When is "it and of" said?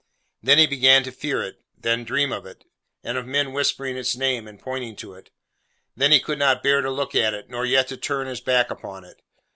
2.47-3.27